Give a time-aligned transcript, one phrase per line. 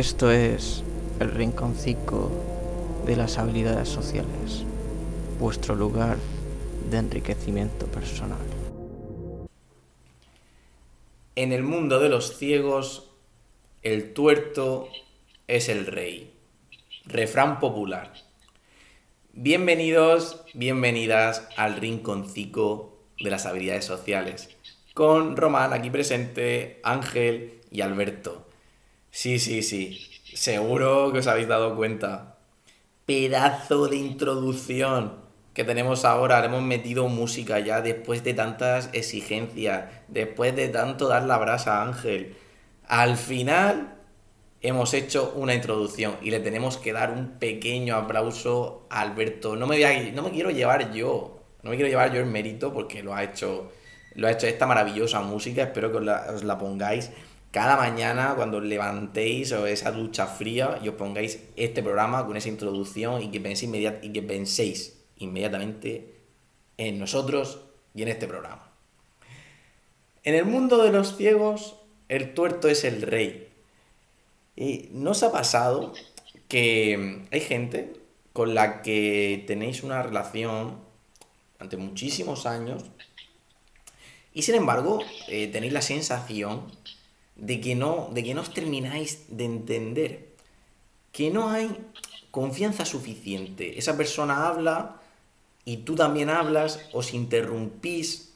[0.00, 0.82] Esto es
[1.20, 2.30] el rinconcito
[3.04, 4.64] de las habilidades sociales,
[5.38, 6.16] vuestro lugar
[6.90, 8.38] de enriquecimiento personal.
[11.36, 13.10] En el mundo de los ciegos,
[13.82, 14.88] el tuerto
[15.46, 16.32] es el rey.
[17.04, 18.14] Refrán popular.
[19.34, 24.48] Bienvenidos, bienvenidas al rinconcito de las habilidades sociales.
[24.94, 28.49] Con Román aquí presente, Ángel y Alberto.
[29.10, 29.98] Sí, sí, sí.
[30.34, 32.38] Seguro que os habéis dado cuenta.
[33.06, 35.16] Pedazo de introducción
[35.54, 36.40] que tenemos ahora.
[36.40, 41.78] Le hemos metido música ya después de tantas exigencias, después de tanto dar la brasa
[41.82, 42.36] a Ángel.
[42.86, 43.94] Al final
[44.60, 49.56] hemos hecho una introducción y le tenemos que dar un pequeño aplauso a Alberto.
[49.56, 52.26] No me, voy a- no me quiero llevar yo, no me quiero llevar yo el
[52.26, 53.72] mérito porque lo ha hecho,
[54.14, 55.62] lo ha hecho esta maravillosa música.
[55.64, 57.10] Espero que la, os la pongáis
[57.50, 62.48] cada mañana cuando levantéis o esa ducha fría y os pongáis este programa con esa
[62.48, 66.14] introducción y que penséis, inmediat- y que penséis inmediatamente
[66.78, 67.60] en nosotros
[67.94, 68.70] y en este programa.
[70.22, 71.76] En el mundo de los ciegos,
[72.08, 73.48] el tuerto es el rey.
[74.56, 75.92] ¿Y no os ha pasado
[76.48, 77.94] que hay gente
[78.32, 80.78] con la que tenéis una relación
[81.54, 82.84] durante muchísimos años
[84.32, 86.62] y sin embargo eh, tenéis la sensación
[87.40, 90.36] de que, no, de que no os termináis de entender?
[91.12, 91.74] Que no hay
[92.30, 93.78] confianza suficiente.
[93.78, 95.00] Esa persona habla
[95.64, 98.32] y tú también hablas, os interrumpís,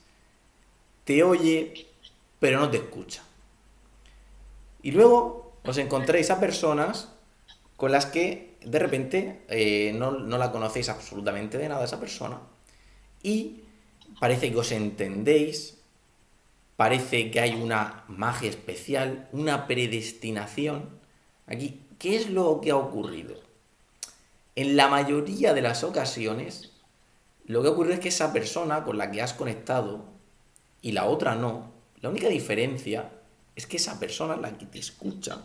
[1.05, 1.87] te oye,
[2.41, 3.23] pero no te escucha.
[4.83, 7.09] Y luego os encontréis a personas
[7.77, 12.41] con las que de repente eh, no, no la conocéis absolutamente de nada esa persona
[13.23, 13.63] y
[14.21, 15.74] parece que os entendéis,
[16.77, 20.89] parece que hay una magia especial, una predestinación.
[21.47, 23.35] Aquí, ¿qué es lo que ha ocurrido?
[24.57, 26.73] En la mayoría de las ocasiones,
[27.47, 30.05] lo que ocurre es que esa persona con la que has conectado
[30.81, 33.11] y la otra no, la única diferencia
[33.57, 35.43] es que esa persona, la que te escucha,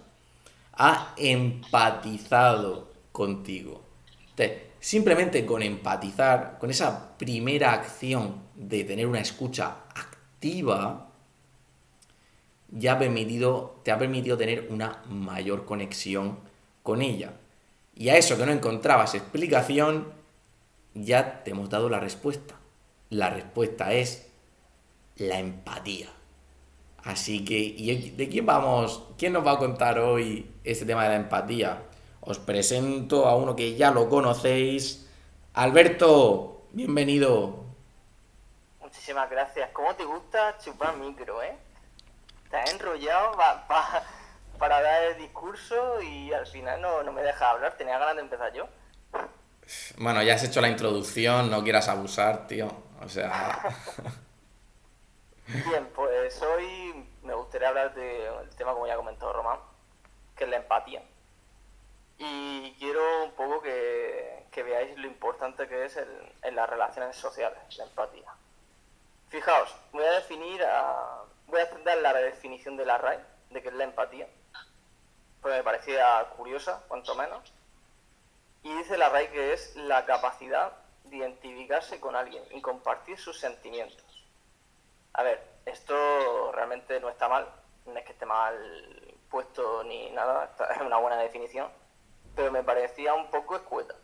[0.73, 3.83] ha empatizado contigo.
[4.79, 11.08] Simplemente con empatizar, con esa primera acción de tener una escucha activa,
[12.71, 16.39] ya ha permitido, te ha permitido tener una mayor conexión
[16.83, 17.33] con ella.
[17.95, 20.13] Y a eso que no encontrabas explicación,
[20.93, 22.55] ya te hemos dado la respuesta.
[23.09, 24.29] La respuesta es
[25.17, 26.07] la empatía.
[27.03, 29.03] Así que, ¿y de quién vamos?
[29.17, 31.83] ¿Quién nos va a contar hoy este tema de la empatía?
[32.21, 35.09] Os presento a uno que ya lo conocéis.
[35.53, 37.63] Alberto, bienvenido.
[38.81, 39.69] Muchísimas gracias.
[39.71, 41.55] ¿Cómo te gusta chupar micro, eh?
[42.51, 44.03] Has enrollado pa- pa-
[44.57, 47.77] para dar el discurso y al final no, no me dejas hablar.
[47.77, 48.67] Tenía ganas de empezar yo.
[49.97, 52.67] Bueno, ya has hecho la introducción, no quieras abusar, tío.
[53.01, 53.61] O sea,
[55.47, 59.59] Bien, pues hoy me gustaría hablar del tema, como ya comentó Román,
[60.35, 61.01] que es la empatía.
[62.17, 67.15] Y quiero un poco que, que veáis lo importante que es el- en las relaciones
[67.15, 68.31] sociales, la empatía.
[69.29, 73.69] Fijaos, voy a definir, a- voy a dar la definición de la RAE, de qué
[73.69, 74.27] es la empatía,
[75.41, 77.53] pues me parecía curiosa, cuanto menos.
[78.63, 80.73] Y dice la RAE que es la capacidad
[81.05, 84.05] de identificarse con alguien y compartir sus sentimientos.
[85.13, 87.47] A ver, esto realmente no está mal,
[87.85, 88.55] no es que esté mal
[89.29, 91.69] puesto ni nada, es una buena definición,
[92.35, 93.95] pero me parecía un poco escueta.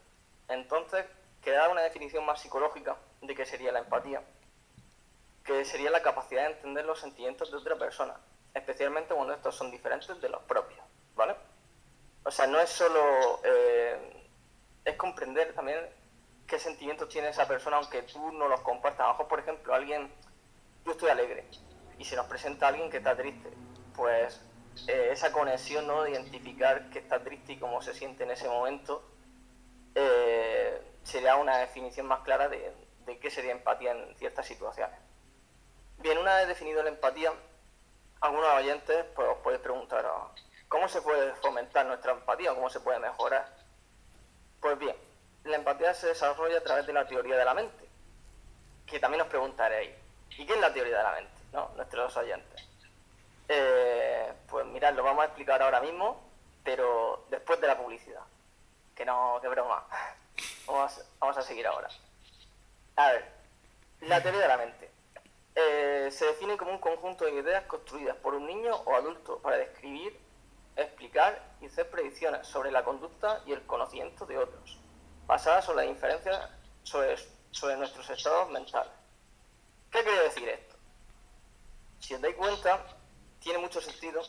[0.47, 1.05] Entonces,
[1.43, 4.21] queda una definición más psicológica de qué sería la empatía,
[5.45, 8.19] que sería la capacidad de entender los sentimientos de otra persona,
[8.53, 10.83] especialmente cuando estos son diferentes de los propios,
[11.15, 11.35] ¿vale?
[12.23, 13.39] O sea, no es solo...
[13.43, 14.25] eh,
[14.85, 15.79] es comprender también
[16.47, 19.07] qué sentimientos tiene esa persona aunque tú no los compartas.
[19.07, 20.11] A por ejemplo, alguien
[20.85, 21.43] yo estoy alegre
[21.97, 23.49] y se nos presenta alguien que está triste,
[23.95, 24.41] pues
[24.87, 26.03] eh, esa conexión, ¿no?
[26.03, 29.03] De identificar que está triste y cómo se siente en ese momento,
[29.95, 35.04] eh, sería una definición más clara de qué sería empatía en ciertas situaciones.
[35.97, 37.33] Bien, una vez definido la empatía,
[38.21, 40.29] algunos oyentes pues, os podéis preguntar, "Ah,
[40.67, 43.47] ¿cómo se puede fomentar nuestra empatía o cómo se puede mejorar?
[44.61, 44.95] Pues bien,
[45.43, 47.87] la empatía se desarrolla a través de la teoría de la mente,
[48.85, 49.91] que también os preguntaréis,
[50.31, 51.31] ¿y qué es la teoría de la mente?
[51.53, 51.71] ¿No?
[51.75, 52.67] Nuestros oyentes.
[53.47, 56.21] Eh, pues mirad, lo vamos a explicar ahora mismo,
[56.63, 58.21] pero después de la publicidad.
[58.95, 59.85] Que no, que broma.
[60.67, 61.87] Vamos vamos a seguir ahora.
[62.95, 63.25] A ver,
[64.01, 64.89] la teoría de la mente.
[65.55, 69.57] Eh, se define como un conjunto de ideas construidas por un niño o adulto para
[69.57, 70.19] describir
[70.75, 74.77] explicar y hacer predicciones sobre la conducta y el conocimiento de otros,
[75.25, 76.49] basadas sobre las inferencias
[76.83, 78.91] sobre, nuestros estados mentales.
[79.89, 80.75] ¿Qué quiere decir esto?
[81.99, 82.85] Si os dais cuenta,
[83.39, 84.21] tiene mucho sentido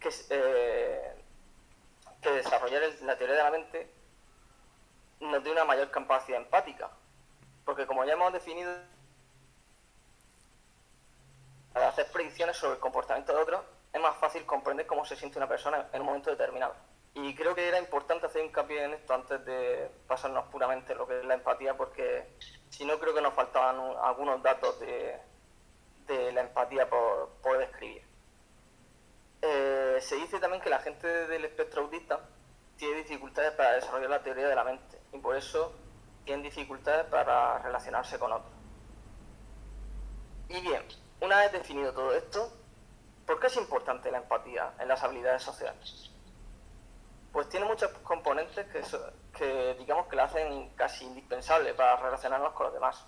[0.00, 1.24] que, eh,
[2.22, 3.90] que desarrollar la teoría de la mente
[5.20, 6.90] nos dé una mayor capacidad empática.
[7.64, 8.72] Porque como ya hemos definido,
[11.74, 13.60] al hacer predicciones sobre el comportamiento de otros,
[13.92, 16.74] es más fácil comprender cómo se siente una persona en un momento determinado.
[17.14, 21.18] Y creo que era importante hacer hincapié en esto antes de pasarnos puramente lo que
[21.18, 22.36] es la empatía, porque
[22.68, 25.18] si no creo que nos faltaban algunos datos de,
[26.32, 28.02] la empatía por, por describir.
[29.42, 32.20] Eh, se dice también que la gente del espectro autista
[32.76, 35.72] tiene dificultades para desarrollar la teoría de la mente y por eso
[36.24, 38.52] tienen dificultades para relacionarse con otros.
[40.48, 40.82] Y bien,
[41.20, 42.50] una vez definido todo esto,
[43.26, 46.10] ¿por qué es importante la empatía en las habilidades sociales?
[47.32, 48.66] Pues tiene muchos componentes
[49.36, 53.06] que, digamos que la hacen casi indispensable para relacionarnos con los demás.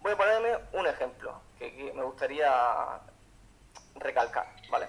[0.00, 3.00] Voy a ponerme un ejemplo que me gustaría
[3.96, 4.88] recalcar, ¿vale?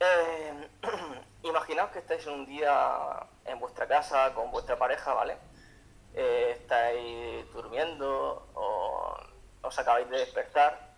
[0.00, 0.68] Eh,
[1.42, 5.38] imaginaos que estáis un día en vuestra casa con vuestra pareja, ¿vale?
[6.12, 9.16] Eh, estáis durmiendo o
[9.64, 10.94] os acabáis de despertar.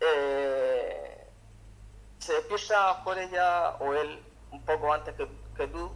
[0.00, 1.28] Eh,
[2.18, 5.92] se despierta por ella o él un poco antes que, tú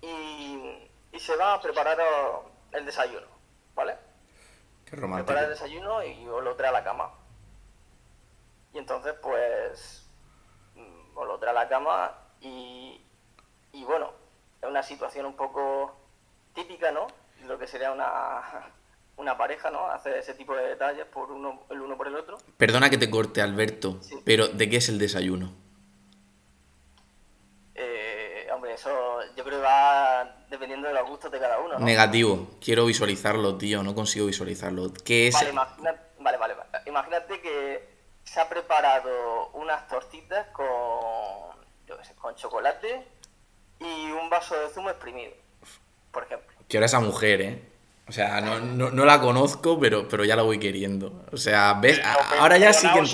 [0.00, 1.98] y, se va a preparar
[2.72, 3.26] el desayuno,
[3.74, 3.96] ¿vale?
[4.84, 5.26] Qué romántico.
[5.26, 7.12] Prepara el desayuno y os lo trae a la cama.
[8.72, 10.10] Y entonces, pues,
[11.14, 13.04] o lo trae a la cama y,
[13.72, 14.12] y bueno,
[14.60, 15.94] es una situación un poco
[16.54, 17.06] típica, ¿no?
[17.44, 18.72] Lo que sería una,
[19.16, 19.86] una pareja, ¿no?
[19.86, 22.38] Hacer ese tipo de detalles por uno, el uno por el otro.
[22.56, 25.52] Perdona que te corte, Alberto, pero ¿de qué es el desayuno?
[27.74, 28.90] Eh, hombre, eso
[29.36, 31.78] yo creo que va dependiendo de los gustos de cada uno.
[31.78, 31.84] ¿no?
[31.84, 34.92] Negativo, quiero visualizarlo, tío, no consigo visualizarlo.
[35.04, 35.34] ¿Qué es?
[35.34, 35.52] Vale,
[36.18, 36.54] vale, vale,
[36.86, 37.92] imagínate que
[38.24, 40.66] se ha preparado unas tortitas con,
[42.20, 43.06] con chocolate
[43.80, 45.32] y un vaso de zumo exprimido,
[46.10, 46.56] por ejemplo.
[46.68, 47.71] Quiero a esa mujer, ¿eh?
[48.12, 51.24] O sea, no, no, la conozco, pero, pero ya la voy queriendo.
[51.32, 51.98] O sea, ¿ves?
[52.38, 53.08] Ahora ya sí que un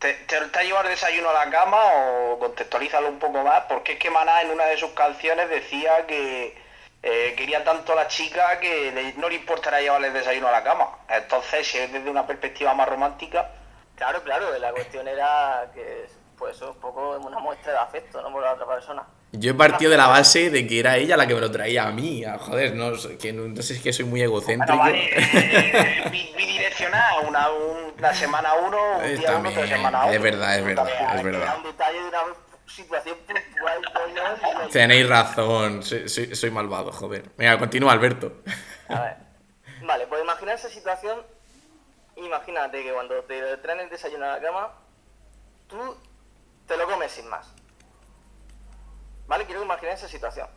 [0.00, 3.66] ¿Te, ¿Te, te, ha llevado el desayuno a la cama o contextualízalo un poco más?
[3.68, 6.60] Porque es que Maná en una de sus canciones decía que
[7.04, 10.64] eh, quería tanto a la chica que no le importará llevarle el desayuno a la
[10.64, 10.98] cama.
[11.08, 13.48] Entonces, si es desde una perspectiva más romántica.
[13.94, 18.32] Claro, claro, la cuestión era que, pues eso, un poco una muestra de afecto, ¿no?
[18.32, 19.06] Por la otra persona.
[19.32, 21.86] Yo he partido de la base de que era ella la que me lo traía
[21.86, 22.24] a mí.
[22.40, 24.86] joder, no, que no, sé si es que soy muy egocéntrico.
[24.86, 30.14] Eh, bidireccional, una, una semana uno, un día uno, semana otro.
[30.14, 31.56] Es verdad, es verdad, es verdad.
[31.58, 32.18] Un detalle de una
[32.66, 33.16] situación
[34.72, 37.30] Tenéis razón, soy, malvado, joder.
[37.36, 38.32] Venga, continúa, Alberto.
[38.88, 39.16] A ver.
[39.82, 41.22] Vale, pues imagina esa situación.
[42.16, 44.72] Imagínate que cuando te traen el desayuno a la cama,
[45.68, 45.96] tú
[46.66, 47.57] te lo comes sin más.
[49.28, 49.46] ¿Vale?
[49.46, 50.48] Quiero imaginar esa situación.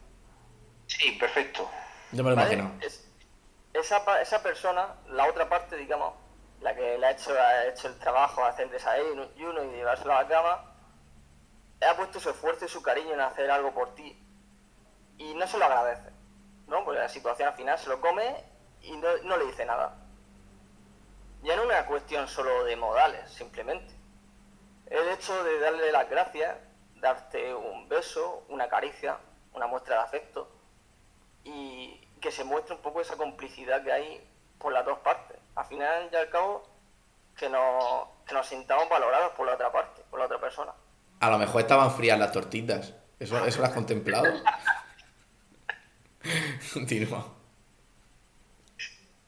[0.88, 1.70] Sí, perfecto.
[2.12, 2.72] Yo me lo imagino.
[3.74, 6.16] esa, esa persona, la otra parte, digamos,
[6.62, 9.28] la que le ha hecho, ha hecho el trabajo, hacer desayuno
[9.64, 10.74] y llevárselo a la cama,
[11.88, 14.18] ha puesto su esfuerzo y su cariño en hacer algo por ti
[15.18, 16.10] y no se lo agradece,
[16.68, 16.84] ¿no?
[16.84, 18.44] Porque la situación al final se lo come
[18.82, 19.96] y no, le dice nada.
[21.44, 23.94] Ya no es una cuestión solo de modales, simplemente.
[24.88, 26.56] El hecho de darle las gracias,
[27.02, 29.18] darte un beso, una caricia,
[29.54, 30.48] una muestra de afecto
[31.44, 34.28] y que se muestre un poco esa complicidad que hay
[34.60, 35.38] por las dos partes.
[35.56, 36.64] Al final y al cabo,
[37.36, 40.72] que nos, que nos sintamos valorados por la otra parte, por la otra persona.
[41.20, 42.94] A lo mejor estaban frías las tortitas.
[43.20, 44.26] ¿Eso, eso lo has contemplado?
[46.74, 47.26] Continúa.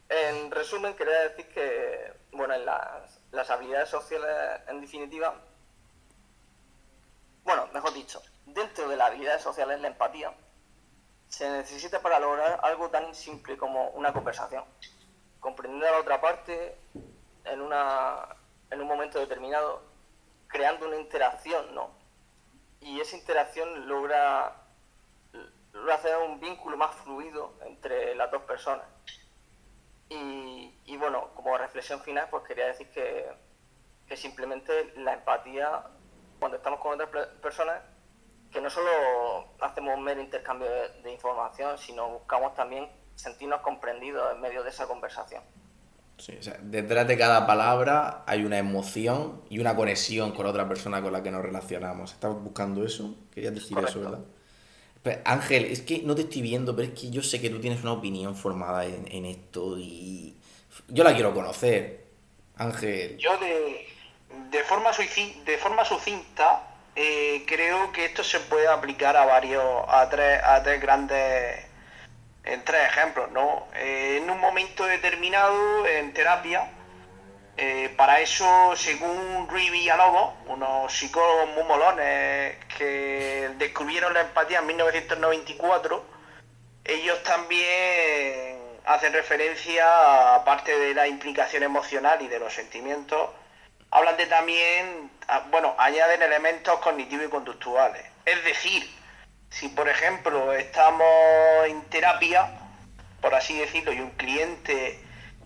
[0.10, 5.36] En resumen, quería decir que, bueno, en las, las habilidades sociales, en definitiva,
[7.44, 10.34] bueno, mejor dicho, dentro de las habilidades sociales, la empatía
[11.28, 14.64] se necesita para lograr algo tan simple como una conversación.
[15.40, 16.78] Comprender a la otra parte
[17.46, 18.28] en, una,
[18.70, 19.82] en un momento determinado
[20.48, 21.90] creando una interacción, ¿no?
[22.80, 24.56] Y esa interacción logra,
[25.72, 28.86] logra hacer un vínculo más fluido entre las dos personas.
[30.10, 33.32] Y, y bueno, como reflexión final, pues quería decir que,
[34.08, 35.84] que simplemente la empatía,
[36.44, 37.82] cuando estamos con otras personas,
[38.52, 38.90] que no solo
[39.62, 40.68] hacemos un mero intercambio
[41.02, 45.42] de, información, sino buscamos también sentirnos comprendidos en medio de esa conversación.
[46.18, 50.68] Sí, o sea, detrás de cada palabra hay una emoción y una conexión con otra
[50.68, 52.12] persona con la que nos relacionamos.
[52.12, 53.16] ¿Estabas buscando eso?
[53.34, 54.20] Querías decir eso, ¿verdad?
[55.02, 57.62] Pues, Ángel, es que no te estoy viendo, pero es que yo sé que tú
[57.62, 60.36] tienes una opinión formada en, en esto y
[60.90, 62.04] yo la quiero conocer.
[62.58, 63.18] Ángel.
[63.18, 63.88] Yo de,
[64.54, 66.62] de, forma, de forma sucinta
[66.96, 71.66] eh, creo que esto se puede aplicar a varios, a tres, a tres grandes,
[72.44, 73.68] en tres ejemplos, ¿no?
[73.76, 76.70] Eh, en un momento determinado en terapia,
[77.58, 84.68] eh, para eso, según Rui Villalobos, unos psicólogos muy molones que descubrieron la empatía en
[84.68, 86.06] 1994,
[86.86, 93.30] ellos también hacen referencia, aparte de la implicación emocional y de los sentimientos,
[93.94, 98.04] hablan de también, ah, bueno, añaden elementos cognitivos y conductuales.
[98.26, 98.90] Es decir,
[99.50, 101.06] si por ejemplo estamos
[101.68, 102.50] en terapia,
[103.22, 105.00] por así decirlo, y un cliente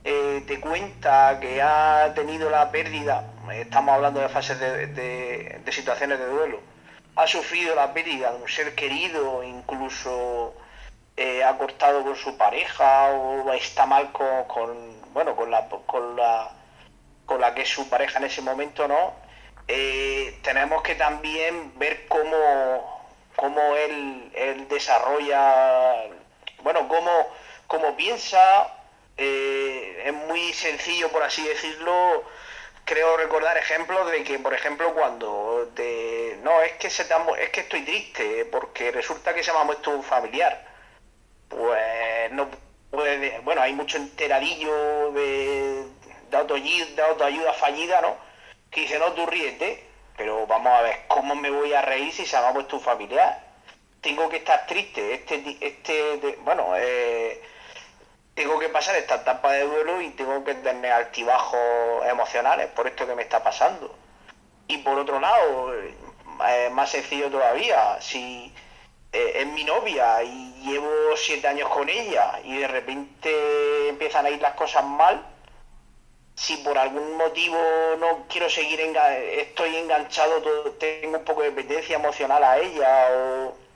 [0.05, 6.25] eh, te cuenta que ha tenido la pérdida, estamos hablando de fases de, situaciones de
[6.27, 6.61] duelo,
[7.17, 10.55] ha sufrido la pérdida de un ser querido, incluso
[11.17, 16.56] eh, ha cortado con su pareja o está mal con, bueno con la con la
[17.27, 19.13] con la que es su pareja en ese momento no
[19.67, 23.05] eh, tenemos que también ver cómo
[23.35, 24.31] cómo él,
[24.69, 26.07] desarrolla
[26.63, 27.27] bueno cómo,
[27.67, 28.73] cómo piensa
[29.17, 32.23] eh, es muy sencillo, por así decirlo.
[32.85, 35.69] Creo recordar ejemplos de que, por ejemplo, cuando
[36.43, 39.91] no, es que se es que estoy triste porque resulta que se me ha muerto
[39.91, 40.65] un familiar.
[41.49, 42.47] Pues no
[42.91, 45.66] puede, bueno, hay mucho enteradillo de,
[46.29, 48.15] de, autoayuda, fallida, ¿no?
[48.71, 49.83] Que dice, no, tú ríete,
[50.15, 52.81] pero vamos a ver, ¿cómo me voy a reír si se me ha muerto un
[52.81, 53.43] familiar?
[54.01, 57.41] Tengo que estar triste, este, este, bueno, eh,
[58.33, 63.07] tengo que pasar esta etapa de duelo y tengo que tener altibajos emocionales por esto
[63.07, 63.95] que me está pasando.
[64.67, 68.53] Y por otro lado, eh, más sencillo todavía, si
[69.11, 74.29] eh, es mi novia y llevo siete años con ella y de repente empiezan a
[74.29, 75.25] ir las cosas mal,
[76.37, 77.57] si por algún motivo
[77.99, 80.41] no quiero seguir, estoy enganchado,
[80.79, 83.67] tengo un poco de dependencia emocional a ella o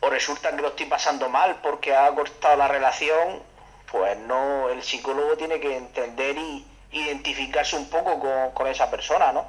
[0.00, 3.42] o resulta que lo estoy pasando mal porque ha cortado la relación,
[3.90, 9.46] pues no, el psicólogo tiene que entender y identificarse un poco con, esa persona, ¿no?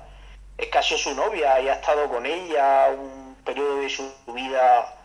[0.57, 4.95] Es casi su novia y ha estado con ella un periodo de su vida,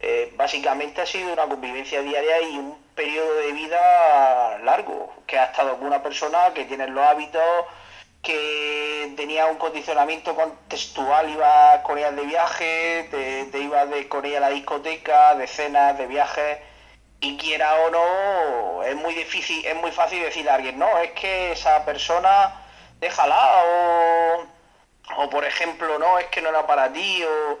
[0.00, 5.44] eh, básicamente ha sido una convivencia diaria y un periodo de vida largo, que ha
[5.46, 7.66] estado con una persona que tiene los hábitos
[8.22, 14.38] que tenía un condicionamiento contextual, iba con ella de viaje, te, iba de, con ella
[14.38, 16.58] a la discoteca, de cenas, de viajes,
[17.20, 21.10] y quiera o no, es muy difícil, es muy fácil decirle a alguien, no, es
[21.12, 22.62] que esa persona,
[23.00, 24.46] déjala, o,
[25.16, 27.58] o por ejemplo, no, es que no era para ti, o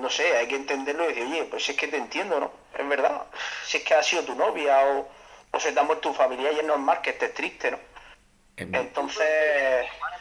[0.00, 2.61] no sé, hay que entenderlo y decir, oye, pues es que te entiendo, ¿no?
[2.78, 3.26] Es verdad,
[3.64, 5.08] si es que ha sido tu novia, o,
[5.50, 7.78] o se te ha muerto tu familia, y es normal que estés triste, ¿no?
[8.56, 9.26] Entonces,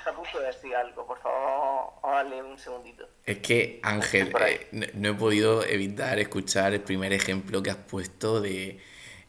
[0.05, 3.08] a punto de decir algo, por favor, darle un segundito.
[3.25, 8.41] Es que, Ángel, eh, no, he podido evitar escuchar el primer ejemplo que has puesto
[8.41, 8.79] de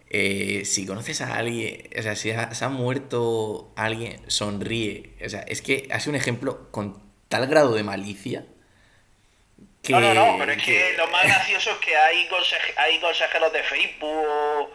[0.08, 5.16] eh, si conoces a alguien, o sea, si se ha muerto alguien, sonríe.
[5.24, 8.46] O sea, es que hace un ejemplo con tal grado de malicia.
[9.82, 12.28] Que, no, no, no, pero es que, lo más gracioso es que hay,
[12.76, 14.70] hay consejeros de Facebook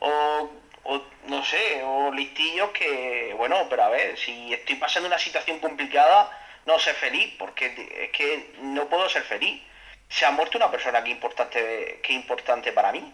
[0.00, 0.50] o
[0.88, 5.58] o no sé, o listillos que, bueno, pero a ver, si estoy pasando una situación
[5.58, 6.30] complicada,
[6.64, 9.62] no sé feliz, porque es que no puedo ser feliz.
[10.08, 13.12] Se ha muerto una persona que importante, que importante para mí.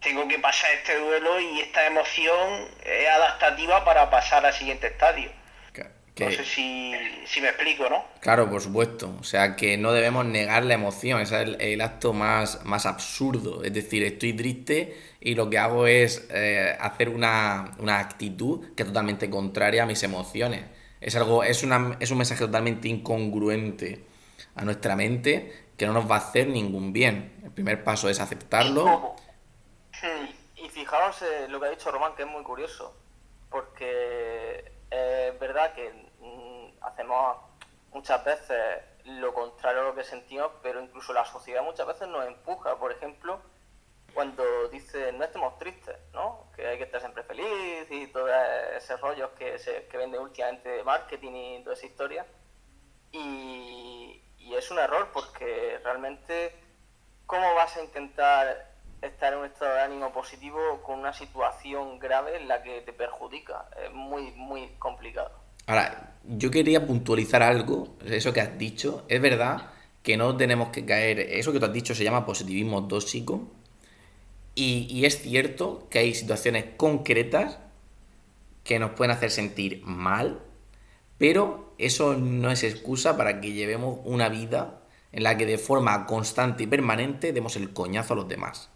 [0.00, 5.30] Tengo que pasar este duelo y esta emoción es adaptativa para pasar al siguiente estadio.
[6.18, 8.02] No sé si, me explico, ¿no?
[8.20, 9.14] Claro, por supuesto.
[9.20, 11.20] O sea, que no debemos negar la emoción.
[11.20, 13.62] Ese es el, acto más, más absurdo.
[13.62, 18.88] Es decir, estoy triste y lo que hago es eh, hacer una, actitud que es
[18.88, 20.64] totalmente contraria a mis emociones.
[21.02, 24.06] Es, algo, es, una, es un mensaje totalmente incongruente
[24.54, 27.34] a nuestra mente que no nos va a hacer ningún bien.
[27.44, 29.16] El primer paso es aceptarlo.
[30.56, 32.96] Y fijaros en lo que ha dicho Román, que es muy curioso.
[33.50, 36.05] Porque es verdad que
[36.80, 37.36] hacemos
[37.92, 42.26] muchas veces lo contrario a lo que sentimos, pero incluso la sociedad muchas veces nos
[42.26, 43.40] empuja, por ejemplo,
[44.14, 46.50] cuando dice no estemos tristes, ¿no?
[46.54, 48.30] Que hay que estar siempre feliz y todos
[48.76, 52.26] esos rollos que se que vende últimamente de marketing y toda esa historia.
[53.12, 56.54] Y, y es un error porque realmente,
[57.26, 62.36] ¿cómo vas a intentar estar en un estado de ánimo positivo con una situación grave
[62.36, 63.68] en la que te perjudica.
[63.82, 65.45] Es muy, muy complicado.
[65.66, 69.04] Ahora, yo quería puntualizar algo, eso que has dicho.
[69.08, 69.70] Es verdad
[70.02, 73.48] que no tenemos que caer, eso que tú has dicho se llama positivismo tóxico.
[74.54, 77.58] Y, y es cierto que hay situaciones concretas
[78.64, 80.40] que nos pueden hacer sentir mal,
[81.18, 84.82] pero eso no es excusa para que llevemos una vida
[85.12, 88.70] en la que de forma constante y permanente demos el coñazo a los demás.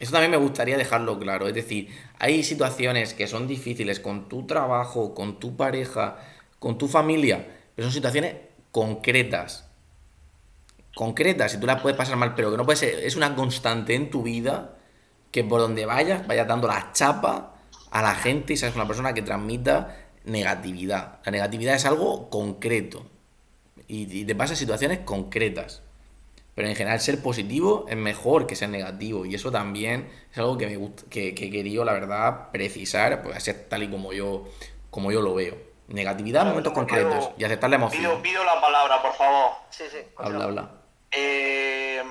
[0.00, 1.46] Eso también me gustaría dejarlo claro.
[1.46, 1.88] Es decir,
[2.18, 6.16] hay situaciones que son difíciles con tu trabajo, con tu pareja,
[6.58, 8.34] con tu familia, pero son situaciones
[8.72, 9.68] concretas.
[10.94, 12.98] Concretas, y tú las puedes pasar mal, pero que no puede ser.
[13.04, 14.76] Es una constante en tu vida
[15.30, 17.54] que por donde vayas, vayas dando la chapa
[17.90, 21.20] a la gente y seas una persona que transmita negatividad.
[21.24, 23.06] La negatividad es algo concreto
[23.86, 25.82] y, te pasa situaciones concretas.
[26.60, 29.24] Pero en general ser positivo es mejor que ser negativo.
[29.24, 33.66] Y eso también es algo que, me que, he querido, la verdad, precisar, pues ser
[33.66, 34.44] tal y como yo,
[34.90, 35.56] como yo lo veo.
[35.88, 38.20] Negatividad en momentos concretos y aceptar la emoción.
[38.20, 39.52] Pido, la palabra, por favor.
[39.70, 40.00] Sí, sí.
[40.18, 40.70] Habla, habla.
[41.12, 42.04] Eh,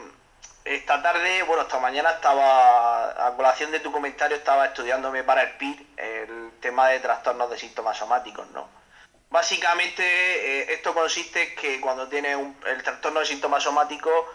[0.66, 5.58] esta tarde, bueno, esta mañana estaba, a colación de tu comentario, estaba estudiándome para el
[5.58, 8.68] PIR el tema de trastornos de síntomas somáticos, ¿no?
[9.30, 14.26] Básicamente, eh, esto consiste en que cuando tienes el trastorno de síntomas somáticos,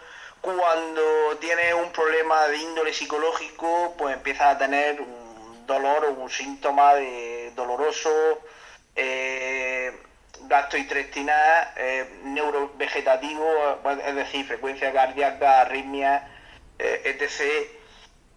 [0.45, 6.29] cuando tienes un problema de índole psicológico, pues empiezas a tener un dolor o un
[6.29, 6.93] síntoma
[7.55, 8.11] doloroso,
[8.95, 9.91] eh,
[10.41, 13.47] gastrointestinal, eh, neurovegetativo,
[14.05, 16.27] es decir, frecuencia cardíaca, arritmia,
[16.77, 17.67] eh, etc.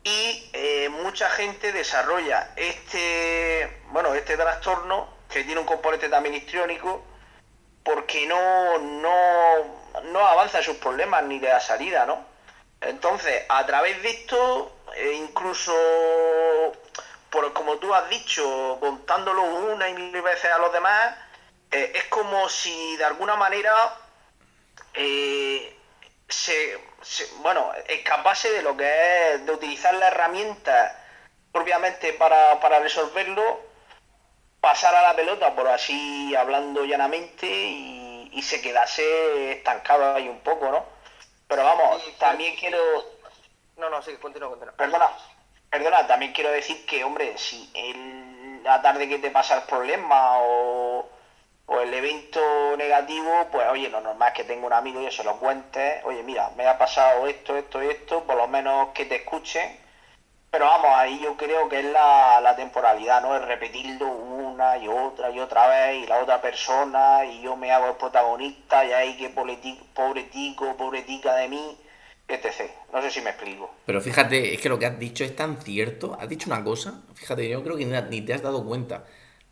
[0.04, 7.04] Y eh, mucha gente desarrolla este, bueno, este trastorno que tiene un componente también histriónico
[7.82, 12.24] porque no, no, no avanza sus problemas ni de la salida, ¿no?
[12.80, 15.72] Entonces, a través de esto, eh, incluso
[17.30, 21.14] por como tú has dicho, contándolo una y mil veces a los demás,
[21.70, 23.72] eh, es como si de alguna manera
[24.94, 25.76] eh,
[26.28, 26.78] se,
[27.38, 31.04] bueno, escapase de lo que es de utilizar la herramienta
[31.52, 33.60] propiamente para, para resolverlo,
[34.60, 38.07] pasar a la pelota, por así hablando llanamente, y,
[38.42, 40.84] se quedase estancado ahí un poco, ¿no?
[41.46, 42.78] Pero vamos, también quiero...
[43.76, 44.74] No, no, sí, continúa, continúa.
[44.74, 45.10] Perdona,
[45.70, 50.38] perdona, también quiero decir que, hombre, si el, la tarde que te pasa el problema
[50.40, 51.08] o
[51.68, 52.40] o el evento
[52.78, 56.00] negativo, pues oye, lo normal es que tenga un amigo y yo se lo cuente,
[56.04, 59.78] oye, mira, me ha pasado esto, esto y esto, por lo menos que te escuchen.
[60.50, 63.36] Pero vamos, ahí yo creo que es la, temporalidad, ¿no?
[63.36, 67.70] Es repetirlo una y otra y otra vez y la otra persona y yo me
[67.70, 71.78] hago el protagonista y ahí que pobre tico, pobre tica de mí,
[72.26, 72.70] etc.
[72.92, 73.70] No sé si me explico.
[73.84, 76.16] Pero fíjate, es que lo que has dicho es tan cierto.
[76.18, 79.04] Has dicho una cosa, fíjate, yo creo que ni te has dado cuenta,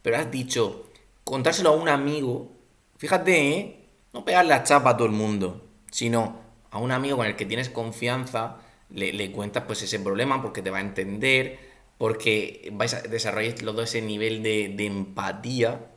[0.03, 0.87] pero has dicho
[1.25, 2.49] contárselo a un amigo,
[2.97, 3.87] fíjate, ¿eh?
[4.13, 7.45] no pegarle la chapa a todo el mundo, sino a un amigo con el que
[7.45, 8.57] tienes confianza,
[8.91, 11.59] le, cuentas pues ese problema porque te va a entender,
[11.99, 15.91] porque vais a desarrollar los ese nivel de, de empatía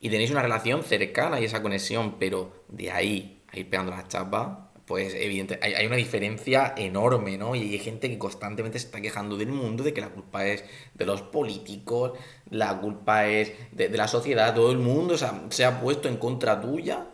[0.00, 4.06] y tenéis una relación cercana y esa conexión, pero de ahí a ir pegando la
[4.08, 7.56] chapa, pues evidente, hay, una diferencia enorme, ¿no?
[7.56, 10.64] Y hay gente que constantemente se está quejando del mundo, de que la culpa es
[10.94, 12.12] de los políticos,
[12.50, 17.08] la culpa es de, la sociedad, todo el mundo se ha puesto en contra tuya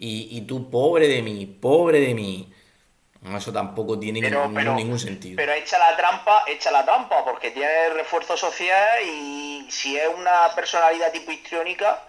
[0.00, 2.52] y, tú, pobre de mí, pobre de mí.
[3.24, 5.36] Eso tampoco tiene ningún, sentido.
[5.36, 10.54] Pero echa la trampa, echa la trampa, porque tiene refuerzo social y si es una
[10.54, 12.04] personalidad tipo histriónica,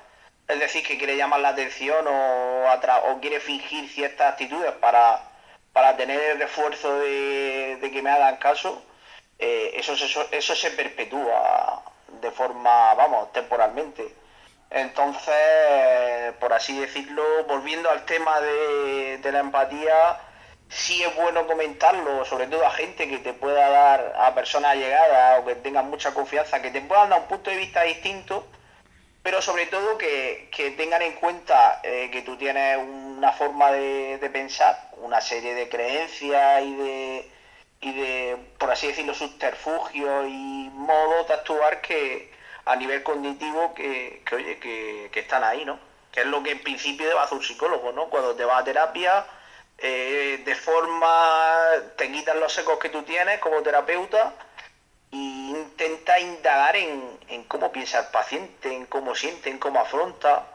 [0.48, 5.30] es decir, que quiere llamar la atención o, o quiere fingir ciertas actitudes para,
[5.74, 8.84] para tener el refuerzo de, que me hagan caso,
[9.40, 9.94] eh, eso,
[10.32, 11.84] eso, se perpetúa
[12.22, 14.16] de forma, vamos, temporalmente.
[14.70, 20.20] Entonces, por así decirlo, volviendo al tema de, de la empatía,
[20.70, 25.40] sí es bueno comentarlo, sobre todo a gente que te pueda dar, a personas llegadas
[25.40, 28.46] o que tengan mucha confianza, que te puedan dar un punto de vista distinto
[29.22, 34.92] pero sobre todo que, tengan en cuenta eh, que tú tienes una forma de, pensar,
[34.98, 37.32] una serie de creencias y de,
[37.82, 42.32] y de, por así decirlo, subterfugios y modos de actuar que
[42.66, 45.80] a nivel cognitivo que, oye, que, están ahí, ¿no?
[46.12, 48.06] Que es lo que en principio debe hacer un psicólogo, ¿no?
[48.10, 49.26] Cuando te vas a terapia,
[49.82, 54.34] eh, de forma, te quitan los secos que tú tienes como terapeuta
[55.12, 60.46] y intenta indagar en, cómo piensa el paciente, en cómo siente, en cómo afronta,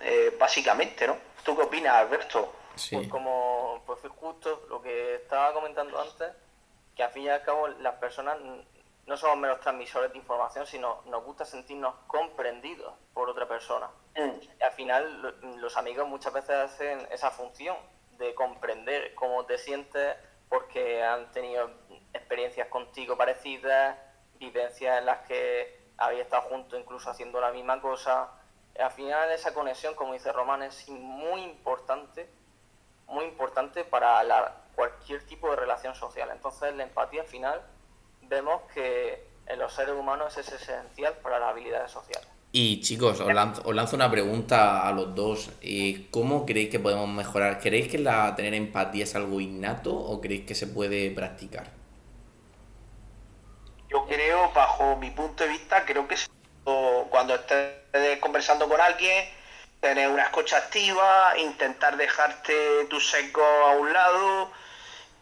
[0.00, 1.16] eh, básicamente, ¿no?
[1.42, 2.52] ¿Tú qué opinas, Alberto?
[2.90, 6.30] Pues como pues justo lo que estaba comentando antes,
[6.96, 8.38] que al fin y al cabo las personas
[9.06, 13.88] no somos menos transmisores de información, sino nos gusta sentirnos comprendidos por otra persona.
[14.16, 14.42] Mm.
[14.58, 17.76] Y al final los amigos muchas veces hacen esa función
[18.22, 20.16] de comprender cómo te sientes
[20.48, 21.70] porque han tenido
[22.12, 23.98] experiencias contigo parecidas,
[24.38, 28.30] vivencias en las que habéis estado juntos incluso haciendo la misma cosa.
[28.78, 32.28] Al final esa conexión, como dice Román, es muy importante,
[33.06, 36.30] muy importante para cualquier tipo de relación social.
[36.30, 37.62] Entonces la empatía al final
[38.22, 42.31] vemos que en los seres humanos es esencial para las habilidades sociales.
[42.54, 45.48] Y chicos, os lanzo, una pregunta a los dos.
[45.62, 47.58] Eh, ¿Cómo creéis que podemos mejorar?
[47.58, 51.70] ¿Creéis que la tener empatía es algo innato o creéis que se puede practicar?
[53.88, 56.16] Yo creo, bajo mi punto de vista, creo que
[57.08, 59.24] cuando estés conversando con alguien,
[59.80, 64.50] tener una escucha activa, intentar dejarte tu seco a un lado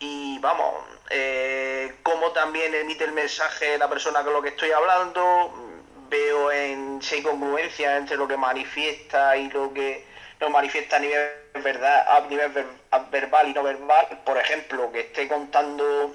[0.00, 0.74] y vamos,
[1.10, 5.69] eh, cómo también emite el mensaje la persona con lo que estoy hablando,
[6.10, 10.04] veo en si hay congruencia entre lo que manifiesta y lo que
[10.40, 11.30] no manifiesta a nivel
[11.62, 12.50] verdad, a nivel
[13.10, 16.14] verbal y no verbal, por ejemplo, que esté contando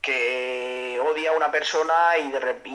[0.00, 2.32] que odia a una persona y,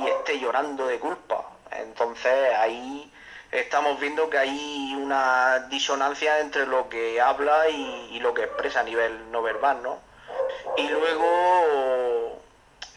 [0.07, 1.45] esté llorando de culpa.
[1.71, 3.11] Entonces ahí
[3.51, 8.83] estamos viendo que hay una disonancia entre lo que habla y, lo que expresa a
[8.83, 9.99] nivel no verbal, ¿no?
[10.77, 12.41] Y luego,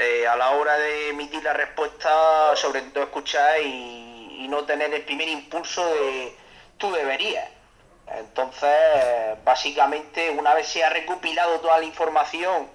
[0.02, 4.08] eh, a la hora de emitir la respuesta, sobre todo escuchar y,
[4.48, 6.36] no tener el primer impulso de
[6.76, 7.48] tú deberías.
[8.18, 8.68] Entonces,
[9.44, 12.68] básicamente, una vez se ha recopilado toda la información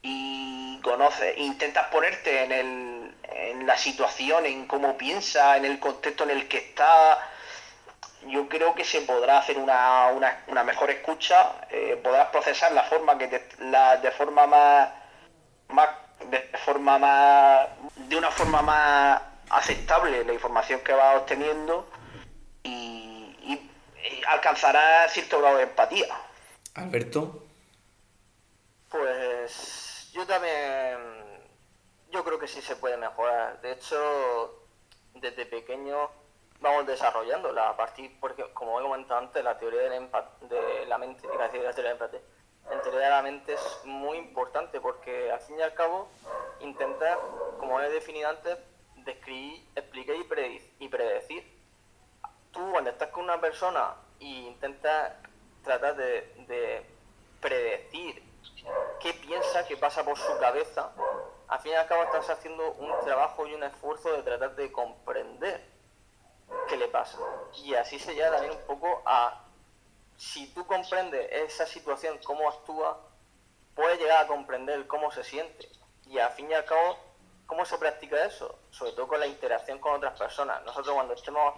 [0.00, 2.92] y conoces, intentas ponerte en el
[3.34, 7.18] en la situación, en cómo piensa, en el contexto en el que está,
[8.26, 10.08] yo creo que se podrá hacer una,
[10.46, 14.46] una, mejor escucha, eh, podrás procesar la forma que la, de forma
[15.68, 15.88] más
[16.30, 21.86] de forma más de una forma más aceptable la información que vas obteniendo
[22.62, 26.06] y, y, y alcanzarás cierto grado de empatía.
[26.74, 27.44] Alberto.
[28.88, 30.98] Pues yo también
[32.10, 33.60] yo creo que sí se puede mejorar.
[33.62, 34.66] De hecho,
[35.14, 36.10] desde pequeño
[36.60, 40.16] vamos desarrollándola a partir, porque como he comentado antes, la teoría de la mente,
[40.48, 41.90] de la empate, la teoría de la
[43.22, 46.08] mente es muy importante porque al fin y al cabo
[46.60, 47.18] intentar,
[47.58, 48.58] como he definido antes,
[48.96, 50.16] describir, explicar
[50.78, 51.62] y, predecir.
[52.52, 55.12] Tú cuando estás con una persona e intentas
[55.64, 56.86] tratar de, de
[57.40, 58.22] predecir
[59.00, 60.92] qué piensa, qué pasa por su cabeza,
[61.48, 64.70] al fin y al cabo estás haciendo un trabajo y un esfuerzo de tratar de
[64.70, 65.64] comprender
[66.68, 67.18] qué le pasa.
[67.54, 69.44] Y así se llega también un poco a,
[70.22, 72.96] si tú comprendes esa situación, cómo actúa,
[73.74, 75.68] puedes llegar a comprender cómo se siente.
[76.06, 76.96] Y al fin y al cabo,
[77.44, 78.56] ¿cómo se practica eso?
[78.70, 80.62] Sobre todo con la interacción con otras personas.
[80.62, 81.54] Nosotros cuando estemos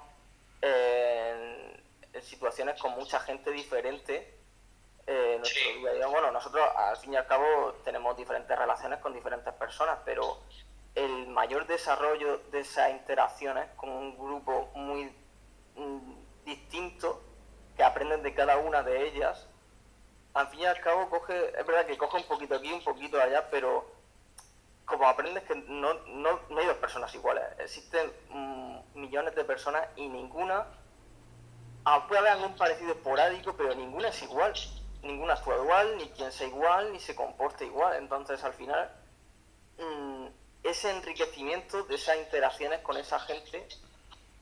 [0.62, 4.34] en, en situaciones con mucha gente diferente,
[5.06, 5.42] eh,
[6.10, 10.38] bueno, nosotros al fin y al cabo tenemos diferentes relaciones con diferentes personas, pero
[10.94, 15.14] el mayor desarrollo de esas interacciones con un grupo muy
[15.76, 17.33] mm, distinto,
[17.76, 19.46] que aprenden de cada una de ellas,
[20.34, 23.20] al fin y al cabo coge, es verdad que coge un poquito aquí, un poquito
[23.20, 23.92] allá, pero
[24.84, 30.08] como aprendes que no, no, hay dos personas iguales, existen mm, millones de personas y
[30.08, 30.66] ninguna,
[31.84, 34.54] ah, puede haber algún parecido esporádico, pero ninguna es igual
[35.04, 37.96] ninguna actúa igual, ni piensa igual, ni se comporta igual.
[37.96, 38.90] Entonces, al final,
[39.78, 40.26] mm,
[40.62, 43.66] ese enriquecimiento de esas interacciones con esa gente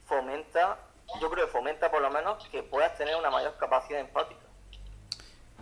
[0.07, 0.79] fomenta,
[1.21, 4.41] yo creo que fomenta por lo menos que puedas tener una mayor capacidad empática.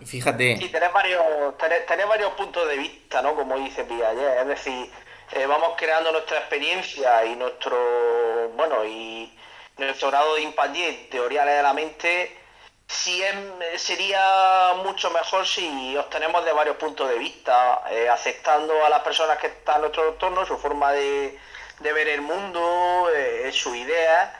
[0.04, 0.56] Fíjate.
[0.56, 1.22] Sí, tenés varios,
[1.58, 3.34] tenés, varios puntos de vista, ¿no?
[3.34, 4.40] Como dice Piaget.
[4.40, 4.90] Es decir,
[5.32, 9.36] eh, vamos creando nuestra experiencia y nuestro, bueno, y
[9.76, 12.36] nuestro grado de y teoría de la mente
[12.90, 13.22] sí
[13.76, 19.38] sería mucho mejor si obtenemos de varios puntos de vista, eh, aceptando a las personas
[19.38, 21.38] que están en nuestro entorno, su forma de,
[21.80, 24.39] ver el mundo, eh, su idea,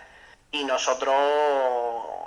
[0.52, 1.14] y nosotros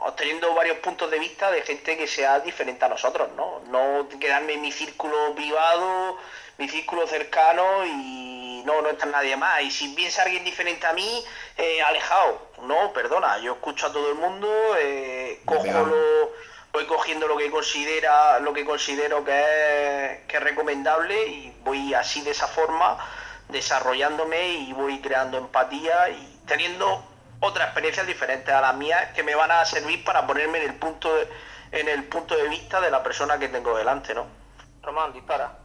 [0.06, 3.62] obteniendo varios puntos de vista de gente que sea diferente a nosotros, ¿no?
[3.68, 6.18] No quedarme en mi círculo privado,
[6.58, 9.62] mi círculo cercano y no, no está nadie más.
[9.62, 11.24] Y si piensa alguien diferente a mí,
[11.58, 12.50] eh, alejado.
[12.64, 16.32] No, perdona, yo escucho a todo el mundo, eh, cojo lo,
[16.74, 21.94] voy cogiendo lo que considera, lo que considero que es, que es recomendable y voy
[21.94, 22.98] así de esa forma
[23.50, 27.04] desarrollándome y voy creando empatía y teniendo
[27.44, 30.76] otras experiencias diferentes a las mías que me van a servir para ponerme en el
[30.76, 31.28] punto de,
[31.72, 34.26] en el punto de vista de la persona que tengo delante, ¿no?
[34.82, 35.60] Román, dispara.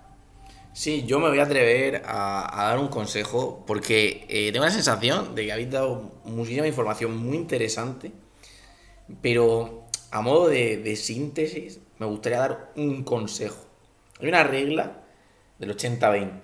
[0.73, 5.35] Sí, yo me voy a atrever a, dar un consejo porque eh, tengo la sensación
[5.35, 8.13] de que habéis dado muchísima información muy interesante,
[9.23, 13.65] pero a modo de, síntesis me gustaría dar un consejo.
[14.21, 15.05] Hay una regla
[15.59, 16.43] del 80-20,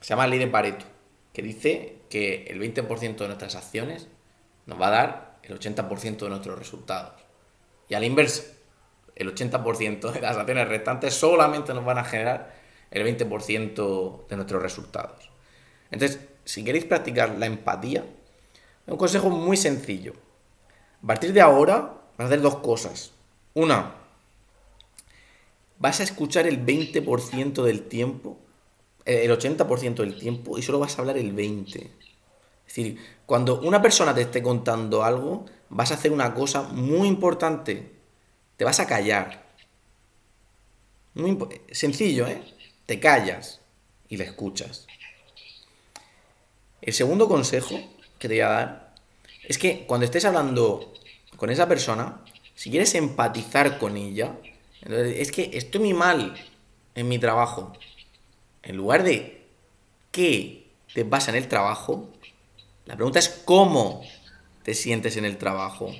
[0.00, 0.84] se llama ley de Pareto,
[1.32, 4.08] que dice que el 20% de nuestras acciones
[4.68, 7.14] nos va a dar el 80% de nuestros resultados.
[7.88, 8.44] Y a la inversa,
[9.16, 12.54] el 80% de las acciones restantes solamente nos van a generar
[12.90, 15.30] el 20% de nuestros resultados.
[15.90, 18.04] Entonces, si queréis practicar la empatía,
[18.86, 20.12] un consejo muy sencillo.
[21.02, 23.12] A partir de ahora, vas a hacer dos cosas.
[23.54, 23.94] Una,
[25.78, 28.38] vas a escuchar el 20% del tiempo,
[29.06, 32.07] eh, el 80% del tiempo, y solo vas a hablar el 20%.
[32.68, 37.08] Es decir, cuando una persona te esté contando algo, vas a hacer una cosa muy
[37.08, 37.92] importante.
[38.58, 39.46] Te vas a callar.
[41.14, 41.38] Muy
[41.72, 42.42] sencillo, ¿eh?
[42.84, 43.60] Te callas
[44.10, 44.86] y le escuchas.
[46.82, 47.74] El segundo consejo
[48.18, 48.94] que te voy a dar
[49.44, 50.92] es que cuando estés hablando
[51.36, 52.22] con esa persona,
[52.54, 54.36] si quieres empatizar con ella,
[54.82, 56.34] es que estoy mal
[56.94, 57.72] en mi trabajo.
[58.62, 59.46] En lugar de
[60.12, 62.10] qué te pasa en el trabajo,
[62.88, 64.00] la pregunta es cómo
[64.62, 65.94] te sientes en el trabajo.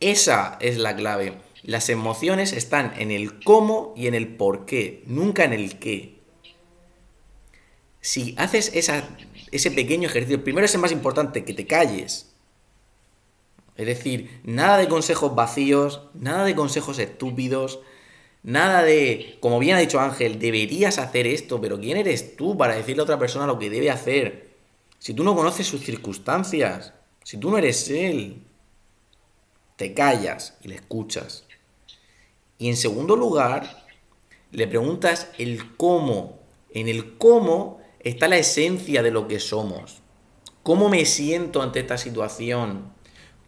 [0.00, 1.34] Esa es la clave.
[1.62, 6.16] Las emociones están en el cómo y en el por qué, nunca en el qué.
[8.00, 12.32] Si haces ese pequeño ejercicio, primero es el más importante, que te calles.
[13.76, 17.80] Es decir, nada de consejos vacíos, nada de consejos estúpidos,
[18.42, 22.76] nada de, como bien ha dicho Ángel, deberías hacer esto, pero ¿quién eres tú para
[22.76, 24.49] decirle a otra persona lo que debe hacer?
[25.00, 28.44] Si tú no conoces sus circunstancias, si tú no eres él,
[29.74, 31.44] te callas y le escuchas.
[32.56, 33.86] Y en segundo lugar,
[34.52, 36.38] le preguntas el cómo.
[36.72, 40.02] En el cómo está la esencia de lo que somos.
[40.62, 42.92] ¿Cómo me siento ante esta situación?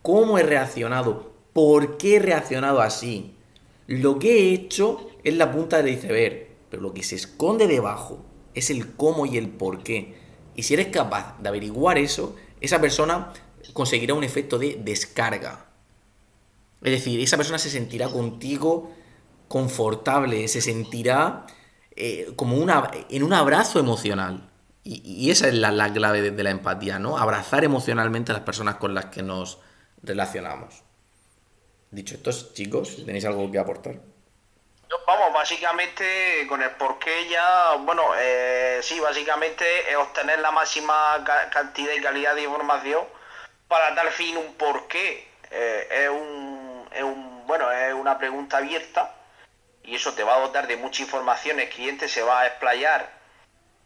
[0.03, 3.35] cómo he reaccionado, por qué he reaccionado así.
[3.87, 8.25] Lo que he hecho es la punta del iceberg, pero lo que se esconde debajo
[8.55, 10.15] es el cómo y el por qué.
[10.55, 13.33] Y si eres capaz de averiguar eso, esa persona
[13.73, 15.67] conseguirá un efecto de descarga.
[16.83, 18.93] Es decir, esa persona se sentirá contigo
[19.49, 21.47] confortable, se sentirá
[21.97, 24.49] eh, como una, en un abrazo emocional.
[24.85, 27.17] Y, esa es la, clave de, la empatía, ¿no?
[27.17, 29.61] Abrazar emocionalmente a las personas con las que nos,
[30.03, 30.83] relacionamos.
[31.91, 34.01] Dicho esto, chicos, ¿tenéis algo que aportar?
[35.07, 41.93] Vamos, básicamente con el porqué ya, bueno, eh, sí, básicamente es obtener la máxima cantidad
[41.95, 43.05] y calidad de información
[43.69, 45.29] para dar fin un porqué.
[45.51, 49.15] Eh, es, un, es un, bueno, es una pregunta abierta
[49.83, 53.11] y eso te va a dotar de mucha información, el cliente se va a explayar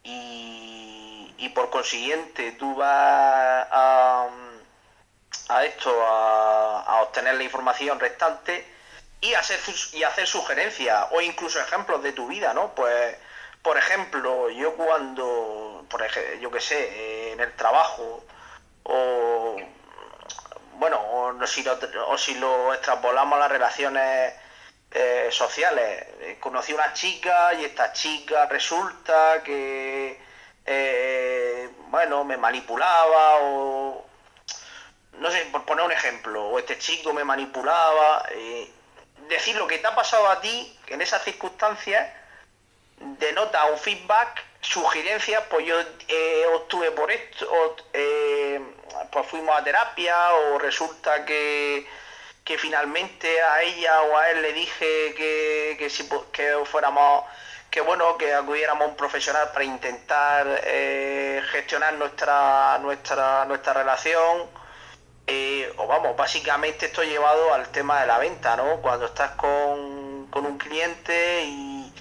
[0.03, 4.29] y, y por consiguiente tú vas a
[5.49, 8.75] a esto, a, obtener la información restante
[9.20, 9.61] y hacer,
[9.92, 12.74] y hacer sugerencias o incluso ejemplos de tu vida, ¿no?
[12.74, 13.16] Pues,
[13.62, 18.24] por ejemplo, yo cuando, por ejemplo, yo qué sé, en el trabajo
[18.85, 19.57] o,
[20.74, 24.35] bueno, o si lo, o si lo extrapolamos a las relaciones
[24.92, 30.20] eh, sociales, eh, conocí una chica y esta chica resulta que,
[30.64, 34.07] eh, bueno, me manipulaba o
[35.18, 38.70] no sé, por poner un ejemplo, o este chico me manipulaba, eh,
[39.28, 42.06] decir lo que te ha pasado a ti en esas circunstancias
[42.98, 48.60] denota un feedback, sugerencias, pues yo eh, obtuve por esto, eh,
[49.12, 51.86] pues fuimos a terapia, o resulta que,
[52.44, 56.08] que finalmente a ella o a él le dije que, que si
[56.64, 57.24] fuéramos
[57.70, 60.62] que bueno que acudiéramos a un profesional para intentar
[61.50, 64.48] gestionar nuestra nuestra nuestra relación
[65.28, 68.80] eh, o vamos, básicamente esto llevado al tema de la venta, ¿no?
[68.80, 69.50] Cuando estás con,
[70.36, 71.92] un cliente y,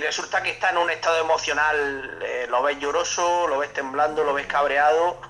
[0.00, 4.32] resulta que está en un estado emocional, eh, lo ves lloroso, lo ves temblando, lo
[4.32, 5.20] ves cabreado,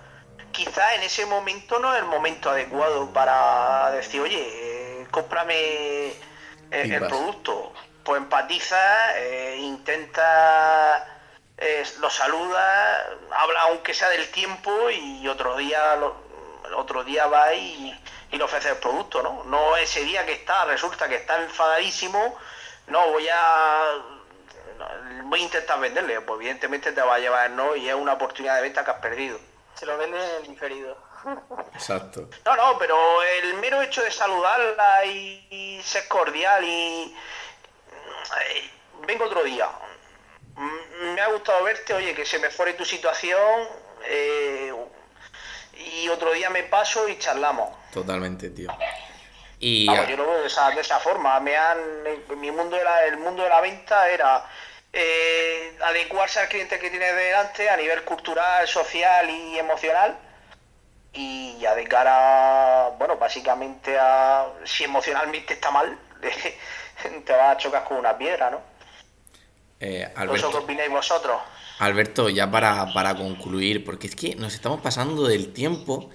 [0.53, 6.15] quizás en ese momento no es el momento adecuado para decir, oye, eh, cómprame
[6.71, 7.73] el producto.
[8.05, 8.79] Pues empatiza,
[9.57, 11.07] intenta,
[12.01, 16.28] lo saluda, habla aunque sea del tiempo y otro día lo,
[16.75, 17.95] otro día va y,
[18.31, 19.45] le ofrece el producto, ¿no?
[19.45, 22.37] No ese día que está, resulta que está enfadadísimo,
[22.87, 23.95] no, voy a
[25.25, 28.57] voy a intentar venderle, pues evidentemente te va a llevar no y es una oportunidad
[28.57, 29.39] de venta que has perdido.
[29.75, 30.97] Se lo vende diferido.
[31.75, 32.29] Exacto.
[32.45, 37.17] No, no, pero el mero hecho de saludarla y, ser cordial y,
[39.07, 39.69] vengo otro día.
[40.55, 43.69] mm, me ha gustado verte, oye, que se mejore tu situación.
[44.05, 44.68] Eh,
[46.09, 47.71] y otro día me paso y charlamos.
[47.93, 48.71] Totalmente, tío.
[49.61, 51.39] Y yo lo veo de esa, de esa forma.
[51.41, 51.79] Me han,
[52.37, 54.45] mi mundo era, el mundo de la venta era
[54.93, 60.17] eh, adecuarse al cliente que tiene delante a nivel cultural, social y emocional.
[61.13, 65.99] Y ya de cara, bueno, básicamente a si emocionalmente está mal,
[67.25, 68.61] te vas a chocar con una piedra, ¿no?
[69.81, 71.37] Eh, Alberto, qué opináis vosotros?
[71.79, 76.11] Alberto, ya para, para concluir, porque es que nos estamos pasando del tiempo.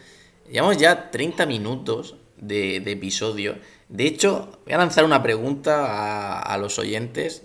[0.50, 3.58] Llevamos ya 30 minutos de, episodio.
[3.90, 7.44] De hecho, voy a lanzar una pregunta a, los oyentes.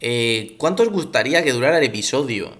[0.00, 2.52] Eh, ¿Cuánto os gustaría que durara el episodio?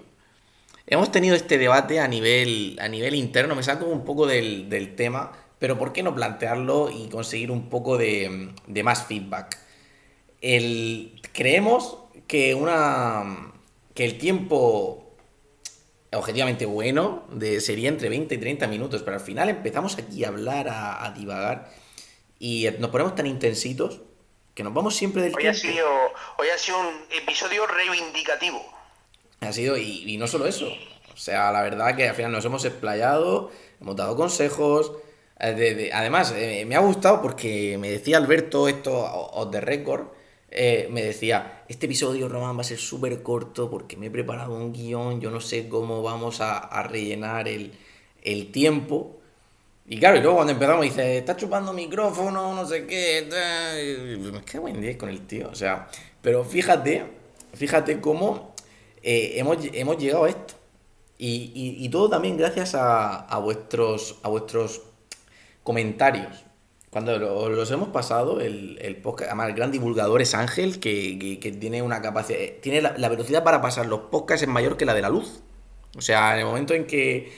[0.87, 5.31] Hemos tenido este debate a nivel, a nivel interno, me saco un poco del, tema,
[5.57, 8.51] pero ¿por qué no plantearlo y conseguir un poco de,
[8.83, 9.57] más feedback?
[10.41, 13.53] El, creemos que, una,
[13.93, 15.05] que el tiempo
[16.15, 20.29] objetivamente bueno de, sería entre 20 y 30 minutos, pero al final empezamos aquí a
[20.29, 21.69] hablar, a, divagar
[22.39, 24.01] y nos ponemos tan intensitos
[24.53, 25.57] que nos vamos siempre del hoy tiempo.
[25.57, 25.87] Ha sido,
[26.37, 28.63] hoy ha sido un episodio reivindicativo.
[29.41, 30.67] Ha sido, y, no solo eso,
[31.13, 34.93] o sea, la verdad que al final nos hemos explayado, hemos dado consejos.
[35.39, 40.07] Eh, además, eh, me ha gustado porque me decía Alberto esto os de récord
[40.57, 44.55] eh, me decía, este episodio, Román, va a ser súper corto porque me he preparado
[44.55, 47.71] un guion, yo no sé cómo vamos a, rellenar el,
[48.53, 49.17] tiempo.
[49.85, 53.27] Y claro, y luego cuando empezamos dice, está chupando micrófono, no sé qué.
[54.31, 55.49] Me quedo en 10 con el tío.
[55.49, 55.89] O sea,
[56.21, 57.03] pero fíjate,
[57.53, 58.55] fíjate cómo
[59.03, 60.53] eh, hemos, hemos, llegado a esto.
[61.17, 64.83] Y, todo también gracias a, vuestros, a vuestros
[65.63, 66.44] comentarios.
[66.95, 71.81] Cuando los hemos pasado, el, el podcast, además el gran divulgador es Ángel, que, tiene
[71.81, 75.09] una capacidad, tiene la, velocidad para pasar los podcasts es mayor que la de la
[75.09, 75.41] luz.
[75.97, 77.33] O sea, en el momento en que,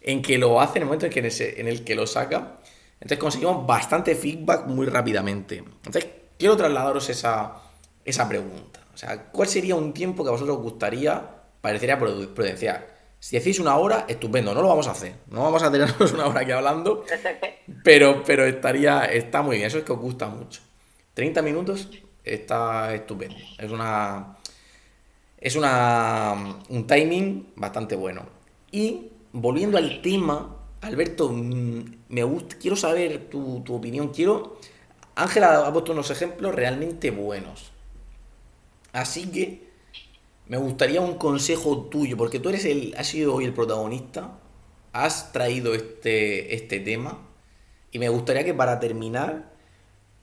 [0.00, 2.58] en que lo hace, en el momento en, que en, el que lo saca,
[3.00, 5.56] entonces conseguimos bastante feedback muy rápidamente.
[5.56, 6.06] Entonces,
[6.38, 7.56] quiero trasladaros esa,
[8.04, 8.78] esa pregunta.
[8.94, 11.20] O sea, ¿cuál sería un tiempo que a vosotros os gustaría,
[11.60, 12.86] parecería prudencial?
[13.20, 15.14] Si decís una hora, estupendo, no lo vamos a hacer.
[15.28, 17.04] No vamos a tenernos una hora aquí hablando,
[17.84, 20.62] pero, pero estaría, está muy bien, eso es que os gusta mucho.
[21.14, 21.88] 30 minutos
[22.24, 23.36] está estupendo.
[23.58, 24.36] Es una.
[25.36, 28.26] Es una, un timing bastante bueno.
[28.70, 34.08] Y volviendo al tema, Alberto, mm, me gusta, quiero saber tu, tu opinión.
[34.08, 34.58] Quiero.
[35.14, 37.72] Ángela ha puesto unos ejemplos realmente buenos.
[38.92, 39.69] Así que
[40.50, 44.32] me gustaría un consejo tuyo, porque tú eres el, has sido hoy el protagonista,
[44.92, 47.20] has traído este, este tema,
[47.92, 49.44] y me gustaría que para terminar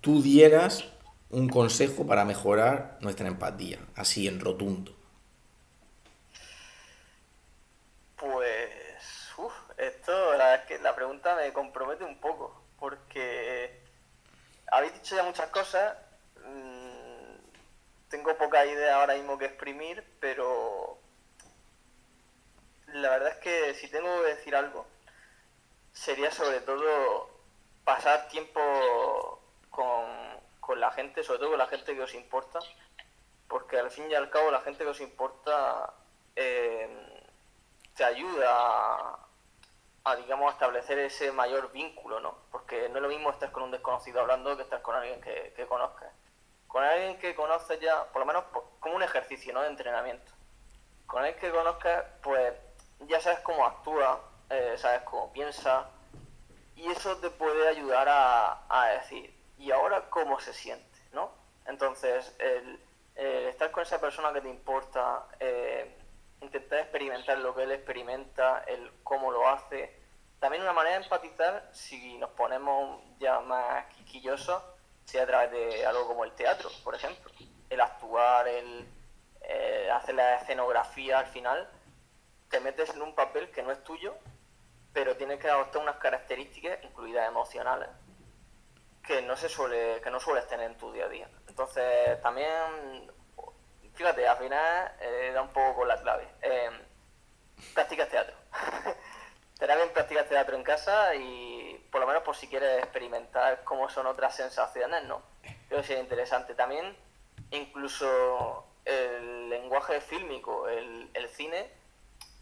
[0.01, 0.83] tú dieras
[1.29, 4.93] un consejo para mejorar nuestra empatía, así en rotundo.
[8.17, 8.69] Pues,
[9.77, 13.79] esto, la es que la pregunta me compromete un poco, porque
[14.73, 15.95] habéis dicho ya muchas cosas.
[18.09, 20.97] Tengo poca idea ahora mismo que exprimir, pero
[22.87, 24.85] la verdad es que si tengo que decir algo,
[25.91, 27.29] sería sobre todo
[27.83, 32.59] pasar tiempo con, la gente, sobre todo con la gente que os importa,
[33.47, 35.93] porque al fin y al cabo la gente que os importa
[36.35, 37.23] eh,
[37.95, 39.27] te ayuda a,
[40.03, 42.37] a, establecer ese mayor vínculo, ¿no?
[42.51, 45.53] Porque no es lo mismo estar con un desconocido hablando que estar con alguien que,
[45.55, 46.11] que conozcas
[46.67, 48.43] con alguien que conoces ya, por lo menos
[48.79, 49.61] como un ejercicio, ¿no?
[49.61, 50.31] De entrenamiento.
[51.05, 52.53] Con alguien que conozcas, pues
[53.01, 55.89] ya sabes cómo actúa, eh, sabes cómo piensa,
[56.75, 60.85] y eso te puede ayudar a, decir, ¿y ahora cómo se siente?
[61.11, 61.31] ¿no?
[61.65, 62.79] Entonces, el,
[63.15, 65.97] estar con esa persona que te importa, eh,
[66.41, 69.99] intentar experimentar lo que él experimenta, el cómo lo hace,
[70.39, 74.61] también una manera de empatizar, si nos ponemos ya más quisquillosos,
[75.07, 77.31] sea a través de algo como el teatro, por ejemplo.
[77.69, 78.87] El actuar, el
[79.41, 81.69] eh, hacer la escenografía al final,
[82.49, 84.15] te metes en un papel que no es tuyo,
[84.91, 87.87] pero tienes que adoptar unas características, incluidas emocionales,
[89.05, 91.29] que no se suele, que no sueles tener en tu día a día.
[91.47, 93.09] Entonces, también,
[93.93, 96.27] fíjate, al final eh, da un poco con la clave.
[96.41, 96.69] Eh,
[97.73, 98.35] practicas teatro.
[99.57, 103.89] Será bien practicas teatro en casa y por lo menos por si quieres experimentar cómo
[103.89, 105.23] son otras sensaciones, ¿no?
[105.67, 106.53] Creo que sería interesante.
[106.53, 106.95] También
[107.49, 111.71] incluso el lenguaje fílmico, el, cine,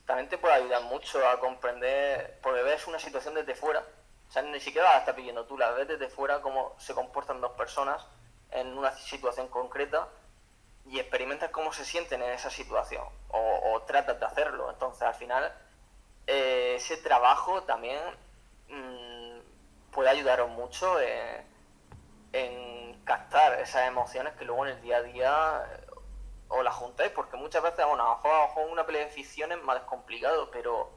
[0.05, 3.86] también te puede ayudar mucho a comprender, porque ves una situación desde fuera,
[4.28, 7.39] o sea, ni siquiera la estás pidiendo tú, la ves desde fuera cómo se comportan
[7.39, 8.05] dos personas
[8.51, 10.09] en una situación concreta
[10.86, 14.70] y experimentas cómo se sienten en esa situación o, o tratas de hacerlo.
[14.70, 15.53] Entonces al final
[16.28, 18.00] eh, ese trabajo también
[18.70, 19.40] mm,
[19.92, 21.46] puede ayudaros mucho en,
[23.06, 25.86] captar esas emociones que luego en el día a día eh,
[26.48, 29.62] os las juntáis, porque muchas veces, bueno, a lo mejor una pelea de ficción es
[29.62, 30.90] más complicado, pero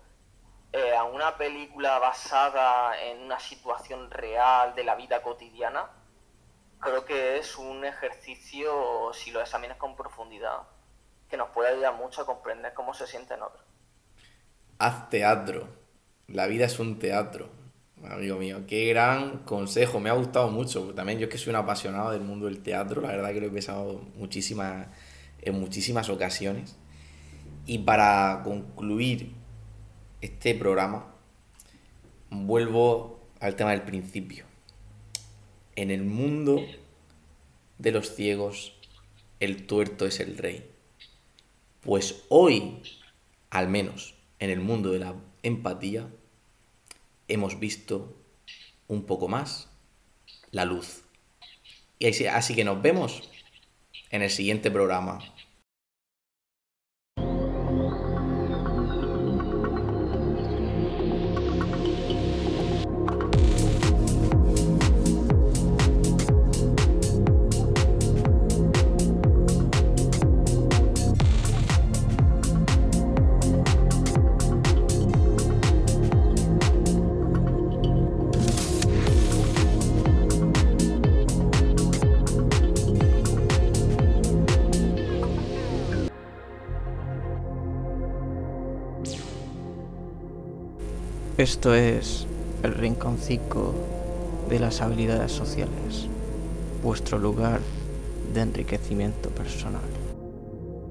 [0.72, 5.90] eh, a una película basada en una situación real de la vida cotidiana,
[6.80, 10.62] creo que es un ejercicio, si lo examinas con profundidad,
[11.28, 13.67] que nos puede ayudar mucho a comprender cómo se sienten otros.
[14.80, 15.68] Haz teatro.
[16.28, 17.50] La vida es un teatro.
[18.08, 20.94] Amigo mío, qué gran consejo, me ha gustado mucho.
[20.94, 23.50] También yo que soy un apasionado del mundo del teatro, la verdad que lo he
[23.50, 24.86] pensado muchísimas,
[25.42, 26.76] en muchísimas ocasiones.
[27.66, 29.32] Y para concluir
[30.20, 31.12] este programa,
[32.30, 34.44] vuelvo al tema del principio.
[35.74, 36.64] En el mundo
[37.78, 38.74] de los ciegos,
[39.40, 40.70] el tuerto es el rey.
[41.80, 42.80] Pues hoy,
[43.50, 46.08] al menos en el mundo de la empatía,
[47.28, 48.16] hemos visto
[48.86, 49.68] un poco más
[50.50, 51.02] la luz.
[51.98, 53.28] Y así que nos vemos
[54.10, 55.20] en el siguiente programa.
[91.38, 92.26] Esto es
[92.64, 93.72] el rinconcito
[94.50, 96.08] de las habilidades sociales,
[96.82, 97.60] vuestro lugar
[98.34, 99.97] de enriquecimiento personal.